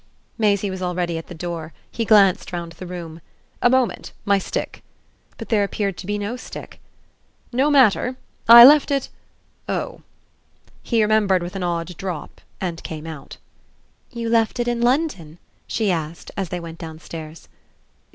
Maisie 0.35 0.71
was 0.71 0.81
already 0.81 1.15
at 1.19 1.27
the 1.27 1.35
door; 1.35 1.73
he 1.91 2.05
glanced 2.05 2.51
round 2.51 2.71
the 2.71 2.87
room. 2.87 3.21
"A 3.61 3.69
moment 3.69 4.13
my 4.25 4.39
stick." 4.39 4.81
But 5.37 5.49
there 5.49 5.63
appeared 5.63 5.95
to 5.97 6.07
be 6.07 6.17
no 6.17 6.35
stick. 6.37 6.79
"No 7.53 7.69
matter; 7.69 8.15
I 8.49 8.65
left 8.65 8.89
it 8.89 9.09
oh!" 9.69 10.01
He 10.81 11.03
remembered 11.03 11.43
with 11.43 11.55
an 11.55 11.61
odd 11.61 11.95
drop 11.97 12.41
and 12.59 12.81
came 12.83 13.05
out. 13.05 13.37
"You 14.11 14.27
left 14.27 14.59
it 14.59 14.67
in 14.67 14.81
London?" 14.81 15.37
she 15.67 15.91
asked 15.91 16.31
as 16.35 16.49
they 16.49 16.59
went 16.59 16.79
downstairs. 16.79 17.47